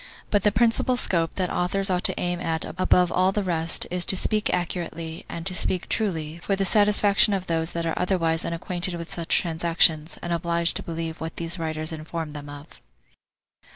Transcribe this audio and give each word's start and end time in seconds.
But 0.31 0.41
the 0.41 0.51
principal 0.51 0.97
scope 0.97 1.35
that 1.35 1.51
authors 1.53 1.91
ought 1.91 2.03
to 2.05 2.19
aim 2.19 2.39
at 2.39 2.65
above 2.65 3.11
all 3.11 3.31
the 3.31 3.43
rest, 3.43 3.85
is 3.91 4.03
to 4.07 4.15
speak 4.17 4.51
accurately, 4.51 5.25
and 5.29 5.45
to 5.45 5.53
speak 5.53 5.87
truly, 5.87 6.39
for 6.39 6.55
the 6.55 6.65
satisfaction 6.65 7.35
of 7.35 7.45
those 7.45 7.73
that 7.73 7.85
are 7.85 7.93
otherwise 7.95 8.43
unacquainted 8.43 8.95
with 8.95 9.13
such 9.13 9.37
transactions, 9.37 10.17
and 10.23 10.33
obliged 10.33 10.75
to 10.77 10.81
believe 10.81 11.21
what 11.21 11.35
these 11.35 11.59
writers 11.59 11.91
inform 11.91 12.33
them 12.33 12.49
of. 12.49 12.81